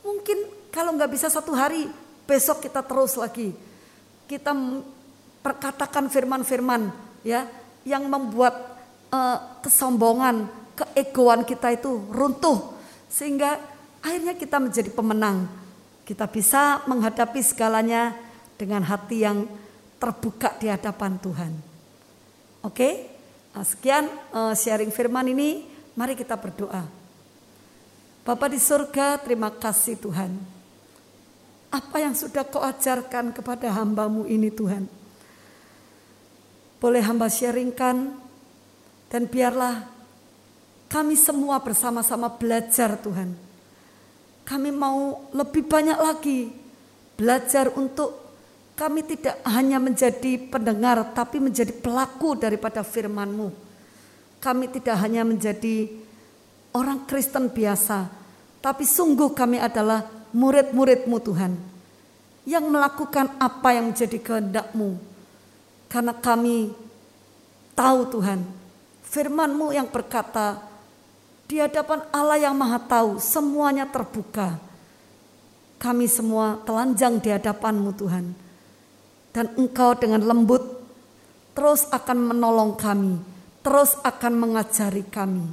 Mungkin 0.00 0.70
kalau 0.72 0.96
nggak 0.96 1.12
bisa 1.12 1.28
satu 1.28 1.52
hari, 1.52 1.88
besok 2.24 2.64
kita 2.64 2.80
terus 2.80 3.16
lagi. 3.16 3.52
Kita 4.24 4.52
perkatakan 5.44 6.08
firman-firman 6.08 6.92
ya 7.24 7.44
yang 7.84 8.08
membuat 8.08 8.77
uh, 9.12 9.38
kesombongan, 9.64 10.48
keegoan 10.76 11.42
kita 11.44 11.74
itu 11.74 11.90
runtuh 12.12 12.76
sehingga 13.08 13.58
akhirnya 14.04 14.36
kita 14.36 14.56
menjadi 14.60 14.90
pemenang. 14.92 15.48
Kita 16.08 16.24
bisa 16.24 16.80
menghadapi 16.88 17.40
segalanya 17.44 18.16
dengan 18.56 18.80
hati 18.80 19.28
yang 19.28 19.44
terbuka 20.00 20.56
di 20.56 20.72
hadapan 20.72 21.20
Tuhan. 21.20 21.52
Oke, 22.64 23.12
nah, 23.52 23.64
sekian 23.64 24.08
uh, 24.32 24.56
sharing 24.56 24.88
firman 24.88 25.28
ini. 25.28 25.68
Mari 25.98 26.14
kita 26.14 26.38
berdoa. 26.38 26.86
Bapa 28.22 28.46
di 28.46 28.60
surga, 28.60 29.18
terima 29.18 29.50
kasih 29.50 29.98
Tuhan. 29.98 30.30
Apa 31.68 32.00
yang 32.00 32.14
sudah 32.14 32.46
kau 32.46 32.62
ajarkan 32.62 33.34
kepada 33.34 33.68
hambamu 33.72 34.24
ini 34.30 34.48
Tuhan. 34.48 34.86
Boleh 36.78 37.02
hamba 37.02 37.26
sharingkan 37.26 38.14
dan 39.08 39.24
biarlah 39.28 39.88
kami 40.88 41.16
semua 41.16 41.60
bersama-sama 41.60 42.32
belajar 42.32 42.96
Tuhan. 43.00 43.36
Kami 44.48 44.70
mau 44.72 45.28
lebih 45.36 45.68
banyak 45.68 45.98
lagi 46.00 46.48
belajar 47.18 47.68
untuk 47.76 48.28
kami 48.78 49.04
tidak 49.04 49.42
hanya 49.44 49.76
menjadi 49.82 50.38
pendengar 50.48 51.02
tapi 51.12 51.42
menjadi 51.42 51.74
pelaku 51.74 52.38
daripada 52.38 52.80
firman-Mu. 52.80 53.50
Kami 54.38 54.70
tidak 54.70 54.96
hanya 55.02 55.26
menjadi 55.26 55.90
orang 56.70 57.02
Kristen 57.10 57.50
biasa, 57.50 58.06
tapi 58.62 58.86
sungguh 58.86 59.34
kami 59.34 59.58
adalah 59.58 60.06
murid-muridmu 60.30 61.18
Tuhan. 61.20 61.52
Yang 62.48 62.64
melakukan 62.64 63.34
apa 63.36 63.68
yang 63.76 63.92
menjadi 63.92 64.16
kehendakmu. 64.24 64.96
Karena 65.90 66.16
kami 66.16 66.72
tahu 67.76 68.00
Tuhan. 68.08 68.57
Firmanmu 69.08 69.72
yang 69.72 69.88
berkata. 69.88 70.60
Di 71.48 71.64
hadapan 71.64 72.04
Allah 72.12 72.38
yang 72.44 72.52
maha 72.52 72.76
tahu. 72.76 73.16
Semuanya 73.16 73.88
terbuka. 73.88 74.60
Kami 75.80 76.04
semua 76.04 76.60
telanjang 76.68 77.16
di 77.16 77.32
hadapanmu 77.32 77.90
Tuhan. 77.96 78.36
Dan 79.32 79.46
engkau 79.56 79.96
dengan 79.96 80.20
lembut. 80.20 80.60
Terus 81.56 81.88
akan 81.88 82.36
menolong 82.36 82.76
kami. 82.76 83.16
Terus 83.64 83.96
akan 84.04 84.32
mengajari 84.36 85.02
kami. 85.08 85.48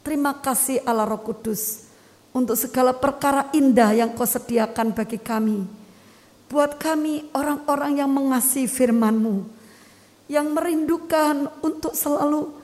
Terima 0.00 0.34
kasih 0.34 0.82
Allah 0.82 1.06
Roh 1.06 1.22
Kudus 1.22 1.90
untuk 2.30 2.54
segala 2.54 2.94
perkara 2.94 3.50
indah 3.50 3.90
yang 3.94 4.10
kau 4.14 4.26
sediakan 4.26 4.94
bagi 4.94 5.18
kami. 5.18 5.66
Buat 6.50 6.82
kami 6.82 7.30
orang-orang 7.30 8.02
yang 8.02 8.10
mengasihi 8.10 8.66
firman-Mu, 8.66 9.46
yang 10.26 10.50
merindukan 10.50 11.46
untuk 11.62 11.94
selalu 11.94 12.59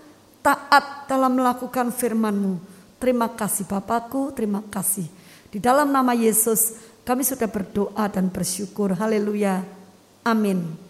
taat 0.47 1.11
dalam 1.11 1.35
melakukan 1.35 1.91
firman-Mu. 1.91 2.63
Terima 3.03 3.27
kasih 3.35 3.67
Bapakku, 3.67 4.31
terima 4.31 4.63
kasih. 4.71 5.11
Di 5.51 5.59
dalam 5.59 5.91
nama 5.91 6.15
Yesus 6.15 6.79
kami 7.03 7.27
sudah 7.27 7.51
berdoa 7.51 8.07
dan 8.07 8.31
bersyukur. 8.31 8.95
Haleluya. 8.95 9.67
Amin. 10.23 10.86